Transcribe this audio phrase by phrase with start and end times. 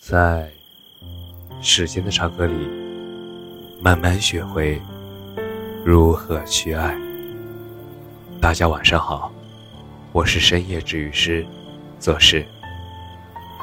[0.00, 0.50] 在
[1.60, 2.66] 时间的长河里，
[3.82, 4.80] 慢慢学会
[5.84, 6.98] 如何去爱。
[8.40, 9.30] 大家晚上好，
[10.12, 11.46] 我是深夜治愈师
[11.98, 12.46] 做事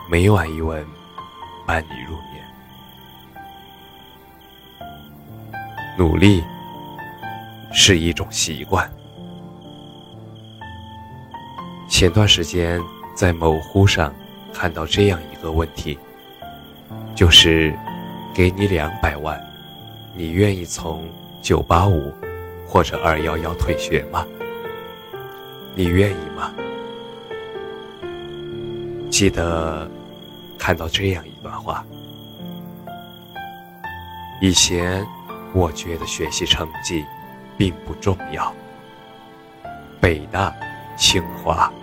[0.07, 0.85] 每晚一文
[1.65, 2.45] 伴你入眠。
[5.97, 6.43] 努力
[7.73, 8.87] 是一种习惯。
[11.89, 12.79] 前段时间
[13.15, 14.13] 在某乎上
[14.53, 15.97] 看到这样一个问题。
[17.17, 17.73] 就是
[18.31, 19.43] 给你两百万，
[20.13, 21.09] 你愿意从
[21.41, 22.13] 九八五
[22.67, 24.23] 或者二幺幺退学吗？
[25.73, 26.53] 你愿意吗？
[29.09, 29.89] 记得
[30.59, 31.83] 看到这样一段话：
[34.39, 35.03] 以前
[35.53, 37.03] 我觉得学习成绩
[37.57, 38.53] 并不重要，
[39.99, 40.55] 北大、
[40.95, 41.73] 清华、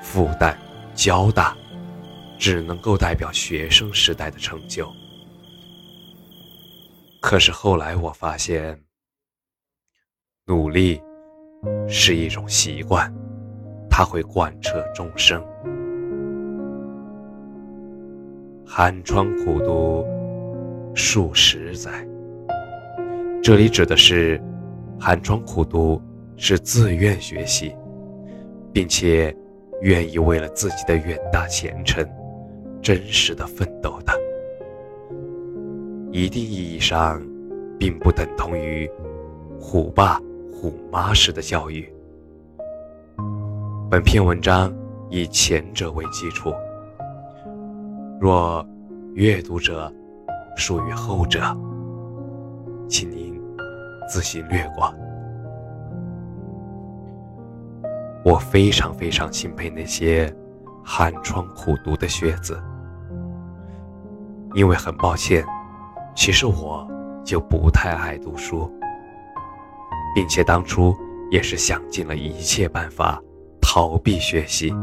[0.00, 0.54] 复旦、
[0.94, 1.54] 交大。
[2.38, 4.90] 只能够代表学生时代的成就。
[7.20, 8.80] 可是后来我发现，
[10.46, 11.02] 努力
[11.88, 13.12] 是一种习惯，
[13.90, 15.44] 它会贯彻终生。
[18.64, 20.06] 寒窗苦读
[20.94, 22.06] 数十载，
[23.42, 24.40] 这里指的是
[25.00, 26.00] 寒窗苦读
[26.36, 27.74] 是自愿学习，
[28.72, 29.34] 并且
[29.82, 32.08] 愿意为了自己的远大前程。
[32.82, 34.12] 真实的奋斗的，
[36.10, 37.20] 一定意义上，
[37.78, 38.90] 并不等同于
[39.60, 40.18] 虎爸
[40.50, 41.86] 虎妈式的教育。
[43.90, 44.72] 本篇文章
[45.10, 46.52] 以前者为基础，
[48.20, 48.66] 若
[49.14, 49.92] 阅读者
[50.56, 51.40] 属于后者，
[52.88, 53.38] 请您
[54.08, 54.94] 自行略过。
[58.24, 60.34] 我非常非常钦佩那些。
[60.90, 62.58] 寒窗苦读的学子，
[64.54, 65.44] 因为很抱歉，
[66.14, 66.86] 其实我
[67.24, 68.70] 就不太爱读书，
[70.14, 70.94] 并且当初
[71.30, 73.20] 也是想尽了一切办法
[73.60, 74.74] 逃避学习，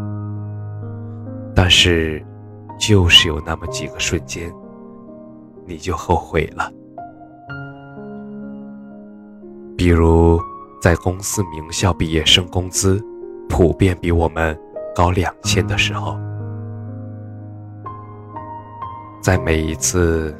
[1.55, 2.25] 但是
[2.79, 4.51] 就是有那么几个瞬间，
[5.65, 6.71] 你就后悔了，
[9.77, 10.39] 比如
[10.81, 13.03] 在公司名校毕业生工资
[13.49, 14.57] 普遍比我们。
[14.97, 16.17] 高两千的时候，
[19.25, 20.39] 在每一次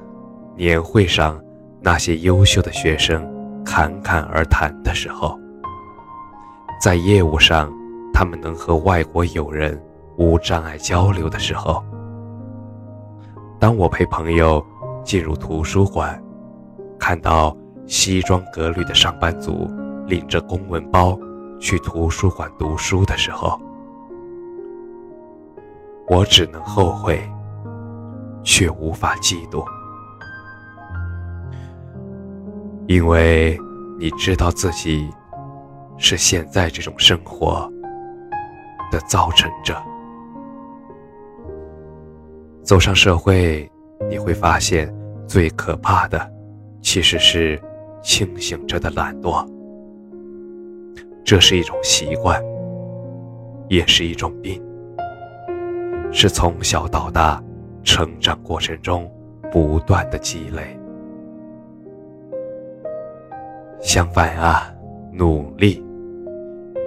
[0.56, 1.41] 年会上，
[1.81, 3.28] 那些优秀的学生
[3.63, 5.35] 侃侃而谈的时候，
[6.79, 7.74] 在业务上，
[8.13, 9.84] 他们能和外国友人
[10.18, 11.84] 无障碍交流的时候，
[13.57, 14.63] 当我陪朋友
[15.03, 16.24] 进入图书馆，
[17.00, 17.57] 看到
[17.88, 19.68] 西装革履的上班族
[20.06, 21.18] 拎着公文包
[21.59, 23.59] 去图书馆读书的时候。
[26.07, 27.19] 我只能后悔，
[28.45, 29.66] 却无法嫉妒，
[32.88, 33.59] 因为
[34.00, 35.09] 你知道自己
[35.97, 37.67] 是现在这种生活
[38.91, 39.75] 的造成者。
[42.61, 43.69] 走上社会，
[44.09, 44.94] 你会发现
[45.27, 46.31] 最可怕的
[46.81, 47.59] 其实是
[48.01, 49.45] 清醒着的懒惰，
[51.23, 52.41] 这是一种习惯，
[53.69, 54.63] 也是一种病。
[56.12, 57.44] 是从小到大
[57.85, 59.09] 成长过程中
[59.51, 60.78] 不断的积累。
[63.79, 64.73] 相反啊，
[65.13, 65.81] 努力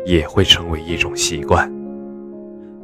[0.04, 1.72] 也会成为一种习惯。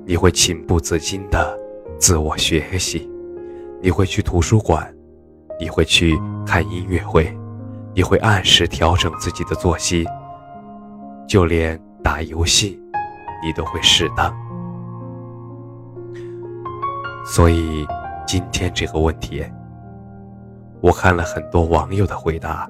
[0.07, 1.59] 你会情不自禁的
[1.99, 3.11] 自我学习，
[3.83, 4.95] 你会去图书馆，
[5.59, 6.17] 你会去
[6.47, 7.37] 看音乐会，
[7.95, 10.07] 你会按时调整自己的作息，
[11.27, 12.81] 就连打游戏，
[13.45, 14.33] 你都会适当。
[17.27, 17.87] 所以，
[18.27, 19.45] 今天这个问题，
[20.81, 22.69] 我看了很多网友的回答，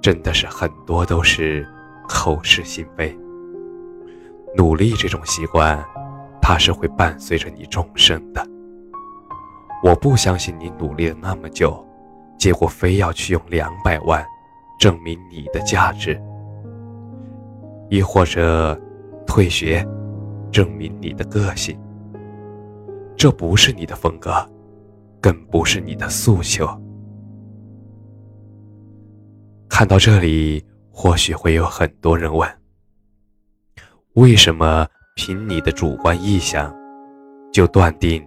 [0.00, 1.66] 真的是很多都是
[2.08, 3.16] 口是心非。
[4.56, 5.82] 努力这种习惯，
[6.40, 8.46] 它是会伴随着你终生的。
[9.82, 11.86] 我不相信你努力了那么久，
[12.38, 14.24] 结果非要去用两百万
[14.78, 16.20] 证明你的价值，
[17.88, 18.78] 亦或者
[19.26, 19.86] 退学
[20.50, 21.78] 证明你的个性。
[23.16, 24.32] 这不是你的风格，
[25.20, 26.66] 更不是你的诉求。
[29.68, 32.48] 看到这里，或许会有很多人问：
[34.14, 36.74] 为什么凭你的主观意向，
[37.52, 38.26] 就断定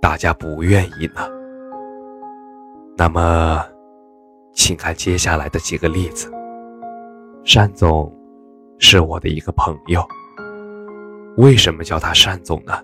[0.00, 1.28] 大家不愿意呢？
[2.96, 3.64] 那么，
[4.54, 6.30] 请看接下来的几个例子。
[7.54, 8.12] 单总
[8.78, 10.06] 是我的一个朋友，
[11.38, 12.74] 为什么叫他单总呢？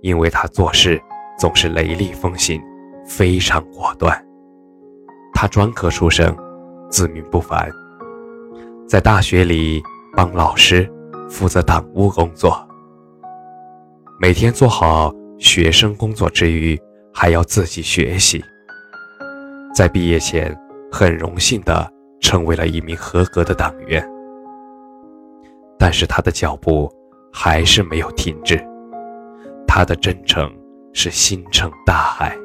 [0.00, 1.00] 因为他做事
[1.38, 2.60] 总是雷厉风行，
[3.08, 4.24] 非常果断。
[5.32, 6.36] 他专科出身，
[6.90, 7.70] 自命不凡，
[8.86, 9.82] 在大学里
[10.14, 10.88] 帮老师
[11.28, 12.68] 负责党务工作，
[14.20, 16.78] 每天做好学生工作之余，
[17.14, 18.44] 还要自己学习。
[19.74, 20.56] 在毕业前，
[20.90, 21.88] 很荣幸的
[22.20, 24.04] 成为了一名合格的党员。
[25.78, 26.92] 但是他的脚步
[27.32, 28.60] 还是没有停止，
[29.68, 30.52] 他的真诚
[30.92, 32.36] 是星辰大海。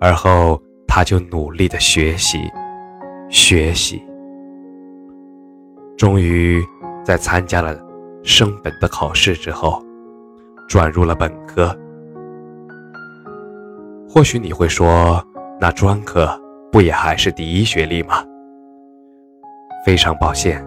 [0.00, 0.60] 而后。
[0.90, 2.50] 他就努力的学习，
[3.28, 4.02] 学习，
[5.98, 6.64] 终于
[7.04, 7.78] 在参加了
[8.24, 9.80] 升本的考试之后，
[10.66, 11.78] 转入了本科。
[14.08, 15.22] 或许你会说，
[15.60, 16.28] 那专科
[16.72, 18.24] 不也还是第一学历吗？
[19.84, 20.66] 非常抱歉，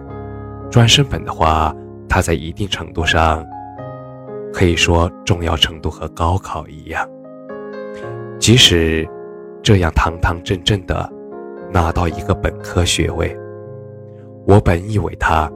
[0.70, 1.74] 专升本的话，
[2.08, 3.44] 它在一定程度上
[4.50, 7.06] 可以说重要程度和高考一样，
[8.38, 9.06] 即使。
[9.62, 11.08] 这样堂堂正正的
[11.72, 13.34] 拿到一个本科学位，
[14.44, 15.48] 我本以为他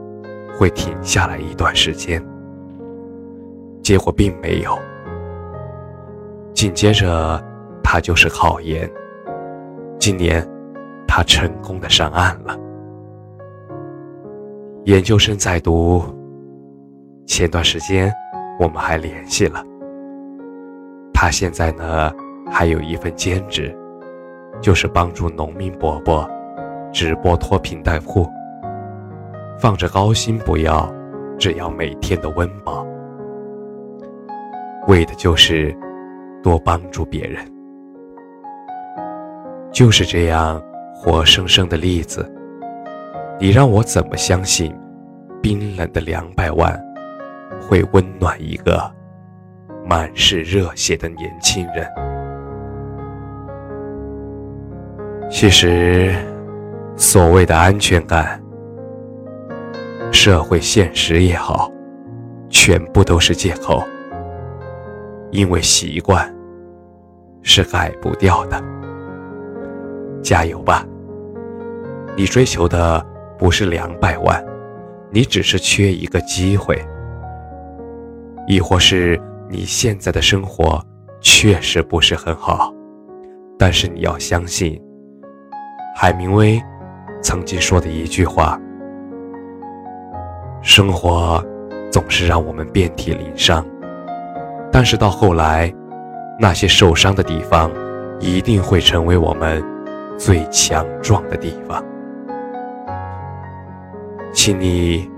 [0.57, 2.25] 会停下来一段时间，
[3.83, 4.79] 结果并没有。
[6.53, 7.43] 紧接着，
[7.83, 8.89] 他就是考研。
[9.99, 10.47] 今年，
[11.05, 12.57] 他成功的上岸了，
[14.85, 16.01] 研究生在读。
[17.25, 18.11] 前段时间，
[18.57, 19.61] 我们还联系了。
[21.13, 22.09] 他现在呢，
[22.49, 23.77] 还有一份兼职。
[24.61, 26.29] 就是帮助农民伯伯
[26.91, 28.29] 直播脱贫带货，
[29.59, 30.91] 放着高薪不要，
[31.37, 32.85] 只要每天的温饱，
[34.87, 35.75] 为的就是
[36.41, 37.45] 多帮助别人。
[39.71, 40.61] 就是这样
[40.93, 42.29] 活生生的例子，
[43.39, 44.75] 你让我怎么相信
[45.41, 46.75] 冰冷的两百万
[47.61, 48.91] 会温暖一个
[49.85, 51.87] 满是热血的年轻人？
[55.29, 56.15] 其实，
[56.95, 58.41] 所谓的安全感、
[60.11, 61.71] 社会现实也好，
[62.49, 63.83] 全部都是借口。
[65.29, 66.33] 因为习惯
[67.41, 68.63] 是改不掉的。
[70.23, 70.85] 加油吧！
[72.15, 73.05] 你追求的
[73.37, 74.43] 不是两百万，
[75.11, 76.81] 你只是缺一个机会，
[78.47, 80.81] 亦或是你现在的生活
[81.21, 82.73] 确实不是很好，
[83.59, 84.81] 但是你要相信。
[85.99, 86.63] 海明威
[87.23, 88.55] 曾经说的一句话
[90.61, 91.43] ：“生活
[91.91, 93.65] 总是让我们遍体鳞伤，
[94.71, 95.73] 但是到后来，
[96.39, 97.71] 那些受伤的地方
[98.19, 99.59] 一定会成为我们
[100.19, 101.83] 最强壮的地方。”
[104.31, 105.09] 请你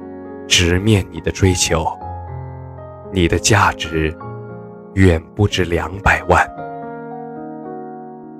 [0.47, 1.85] 直面你的追求，
[3.11, 4.15] 你的价值
[4.93, 6.49] 远不止两百万，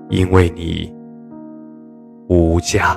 [0.07, 0.97] 因为你。
[2.29, 2.95] 无价。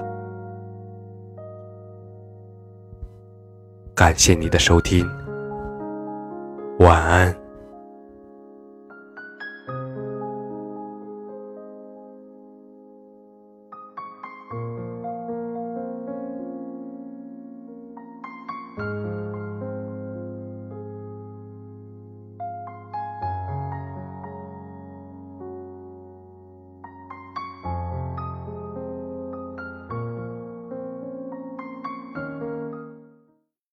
[3.94, 5.08] 感谢你的收听，
[6.79, 7.42] 晚安。